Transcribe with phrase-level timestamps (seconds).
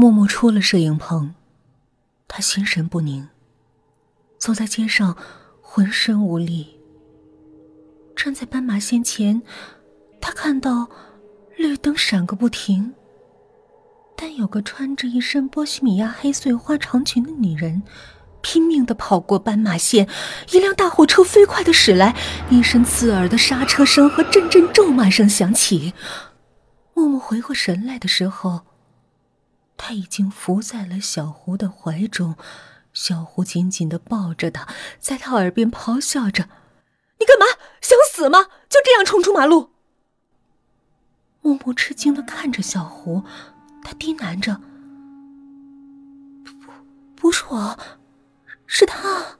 [0.00, 1.34] 默默出了摄影棚，
[2.26, 3.28] 他心神不宁，
[4.38, 5.14] 走在街上，
[5.60, 6.80] 浑身无力。
[8.16, 9.42] 站在斑马线前，
[10.18, 10.88] 他看到
[11.54, 12.94] 绿灯闪个不停，
[14.16, 17.82] 但有个穿着一身波西米亚黑碎花长裙的女人。
[18.40, 20.08] 拼命的跑过斑马线，
[20.50, 22.16] 一辆大货车飞快的驶来，
[22.48, 25.92] 一声刺耳的刹车声和阵阵咒骂声响起。
[26.94, 28.62] 默默回过神来的时候，
[29.82, 32.36] 他已经伏在了小胡的怀中，
[32.92, 36.50] 小胡紧紧的抱着他，在他耳边咆哮着
[37.18, 37.46] ：“你干嘛？
[37.80, 38.42] 想死吗？
[38.68, 39.70] 就这样冲出马路？”
[41.40, 43.24] 默默吃惊的看着小胡，
[43.82, 44.60] 他低喃着
[46.44, 46.70] ：“不，
[47.16, 47.78] 不是我。”
[48.68, 49.38] 是他，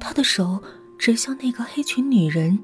[0.00, 0.62] 他的手
[0.96, 2.60] 指向那个黑裙女人。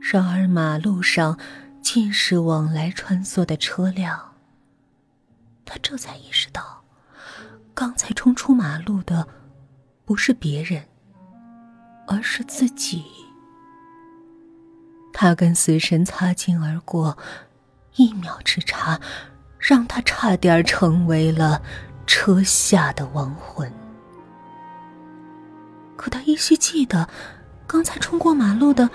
[0.00, 1.38] 然而马路上
[1.80, 4.31] 尽是往来穿梭的车辆。
[5.72, 6.84] 他这才意识到，
[7.72, 9.26] 刚才冲出马路的
[10.04, 10.86] 不是别人，
[12.06, 13.06] 而是自己。
[15.14, 17.16] 他跟死神擦肩而过，
[17.94, 19.00] 一秒之差，
[19.58, 21.62] 让他差点成为了
[22.06, 23.72] 车下的亡魂。
[25.96, 27.08] 可他依稀记得，
[27.66, 28.90] 刚才冲过马路的，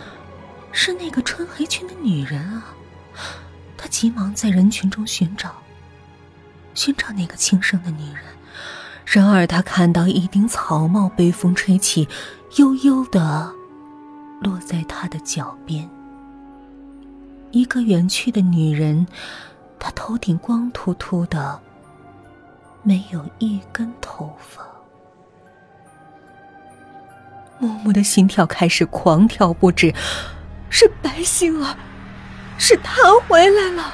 [0.72, 2.68] 是那个穿黑裙的女人啊！
[3.76, 5.56] 他急忙在人群中寻找，
[6.78, 8.24] 寻找那个轻声的女人。
[9.04, 12.08] 然而他看到一顶草帽被风吹起，
[12.58, 13.52] 悠悠的
[14.42, 15.90] 落在他的脚边。
[17.52, 19.08] 一个远去的女人，
[19.80, 21.60] 她头顶光秃秃的，
[22.84, 24.64] 没有一根头发。
[27.58, 29.92] 默默的心跳开始狂跳不止，
[30.70, 31.76] 是白星儿，
[32.60, 33.94] 是他回来了。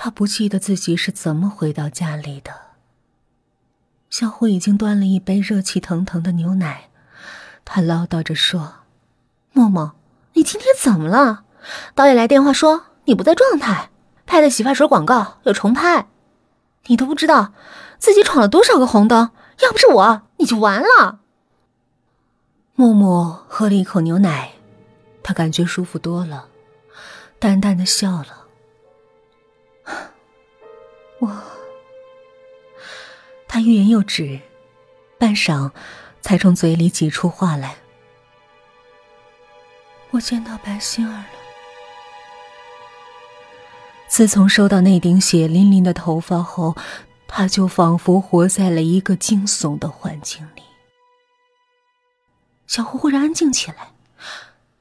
[0.00, 2.52] 他不记得自己是怎么回到家里的。
[4.08, 6.88] 小虎已经端了一杯热气腾腾的牛奶，
[7.64, 8.74] 他唠叨着说
[9.52, 9.96] ：“默默，
[10.34, 11.42] 你今天怎么了？
[11.96, 13.90] 导演来电话说你不在状态，
[14.24, 16.06] 拍的洗发水广告要重拍，
[16.86, 17.52] 你都不知道
[17.98, 21.18] 自己闯了多少个红灯。”要不是我，你就完了。
[22.76, 24.52] 默默喝了一口牛奶，
[25.24, 26.46] 他感觉舒服多了，
[27.40, 28.37] 淡淡的笑了。
[31.20, 31.42] 我，
[33.46, 34.40] 他欲言又止，
[35.18, 35.70] 半晌，
[36.20, 37.76] 才从嘴里挤出话来
[40.12, 41.26] ：“我见到白心儿了。
[44.06, 46.76] 自从收到那顶血淋淋的头发后。”
[47.30, 50.62] 他就仿佛活在了一个惊悚的环境里。
[52.66, 53.92] 小胡忽然安静起来，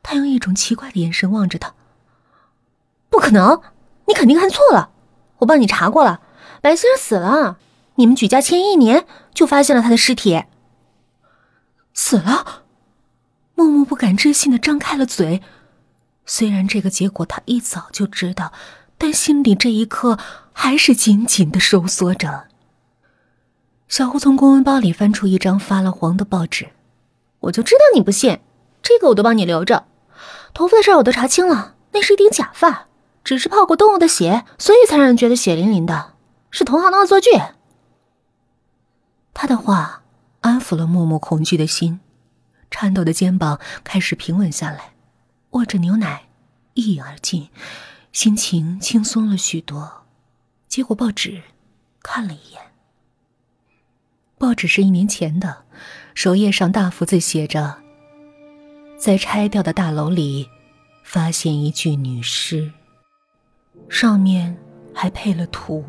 [0.02, 1.75] 他用一种奇怪的眼神望着他。
[3.09, 3.62] 不可能，
[4.06, 4.92] 你肯定看错了。
[5.40, 6.22] 我帮你查过了，
[6.67, 7.57] 白先生死了。
[7.95, 10.44] 你们举家迁一年就发现了他的尸体。
[11.94, 12.63] 死了？
[13.55, 15.41] 默默不敢置信的张开了嘴。
[16.25, 18.51] 虽然这个结果他一早就知道。
[19.00, 20.17] 但心里这一刻
[20.51, 22.47] 还是紧紧的收缩着。
[23.88, 26.69] 小胡从公文包里翻出一张发了黄的报纸，
[27.41, 28.39] 我就知道你不信，
[28.81, 29.85] 这个我都帮你留着。
[30.51, 32.88] 头发的事我都查清了，那是一顶假发，
[33.23, 36.13] 只是泡过动物的血，所以才让人觉得血淋淋的，
[36.52, 37.30] 是同行的恶作剧。
[39.34, 40.03] 他的话
[40.41, 42.00] 安抚了默默恐惧的心，
[42.72, 44.94] 颤抖的肩膀开始平稳下来，
[45.52, 46.28] 握着牛奶
[46.74, 47.50] 一饮而尽。
[48.13, 50.06] 心情轻松了许多，
[50.68, 51.44] 接过报纸，
[52.02, 52.59] 看了一眼。
[54.40, 55.66] 报纸是一年前的，
[56.16, 57.78] 首页上大幅字写着
[58.97, 60.50] ：“在拆掉的大楼里，
[61.03, 62.72] 发现一具女尸。”
[63.88, 64.57] 上面
[64.96, 65.86] 还配了图，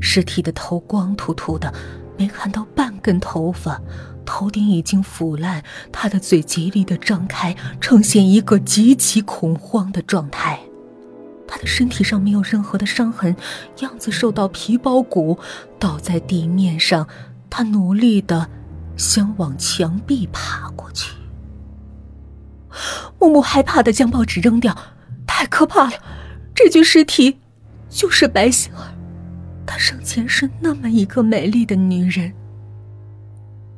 [0.00, 1.72] 尸体的头光秃秃的，
[2.16, 3.80] 没看到半根头发，
[4.24, 5.62] 头顶已经腐烂，
[5.92, 10.60] 他的嘴极力的张开，呈现一个极其恐慌的状态。
[11.48, 13.36] 他的身体上没有任何的伤痕，
[13.78, 15.38] 样子瘦到皮包骨，
[15.78, 17.06] 倒在地面上。
[17.48, 18.50] 他努力的
[18.96, 21.14] 想往墙壁爬过去。
[23.18, 24.76] 木木害怕的将报纸扔掉，
[25.26, 25.92] 太可怕了！
[26.54, 27.38] 这具尸体
[27.88, 28.92] 就是白星儿，
[29.66, 32.32] 她生前是那么一个美丽的女人。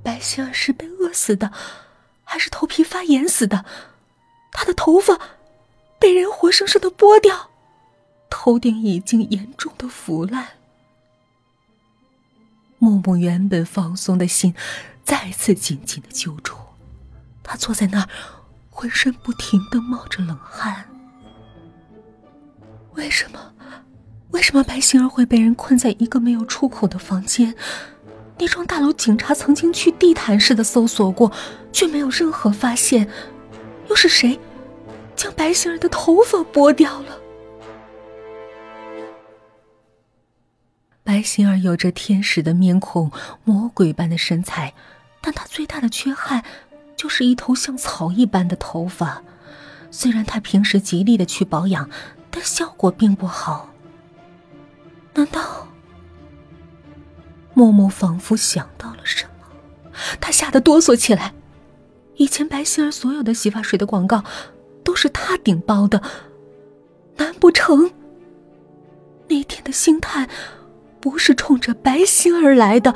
[0.03, 1.53] 白星儿是被饿死的，
[2.25, 3.65] 还是头皮发炎死的？
[4.53, 5.19] 她的头发
[5.99, 7.51] 被人活生生的剥掉。
[8.31, 10.47] 头顶已经严重的腐烂，
[12.79, 14.55] 木木原本放松的心
[15.03, 16.55] 再次紧紧的揪住。
[17.43, 18.09] 他坐在那儿，
[18.69, 20.87] 浑身不停的冒着冷汗。
[22.93, 23.53] 为什么？
[24.31, 27.55] 为什么白星儿会被人困在一个没有出口的房间？
[28.39, 31.33] 那幢大楼警察曾经去地毯式的搜索过，
[31.73, 33.09] 却没有任何发现。
[33.89, 34.39] 又是谁
[35.17, 37.19] 将白星儿的头发剥掉了？
[41.03, 43.11] 白星儿有着天使的面孔，
[43.45, 44.75] 魔鬼般的身材，
[45.23, 46.45] 但她最大的缺憾
[46.97, 49.23] 就是一头像草一般的头发。
[49.91, 51.89] 虽然她平时极力的去保养，
[52.31, 53.71] 但效果并不好。
[55.19, 55.67] 难道？
[57.53, 59.47] 默默仿佛想到了什么，
[60.21, 61.35] 他吓得哆嗦起来。
[62.15, 64.23] 以前白心儿所有的洗发水的广告，
[64.85, 66.01] 都是他顶包的。
[67.17, 67.91] 难不成
[69.27, 70.29] 那天的星探
[71.01, 72.95] 不是冲着白星儿来的，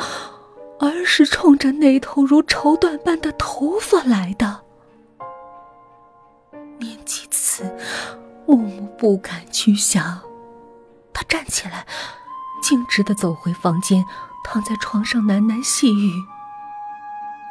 [0.79, 4.61] 而是冲着那头如绸缎般的头发来的？
[6.79, 7.65] 念及此，
[8.47, 10.21] 默默不敢去想。
[11.23, 11.87] 站起来，
[12.63, 14.05] 径直的走回房间。
[14.45, 16.13] 躺在床上喃喃细语：“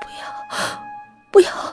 [0.03, 0.83] 不要，
[1.31, 1.70] 不要。”